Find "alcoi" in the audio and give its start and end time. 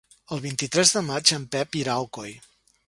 2.05-2.37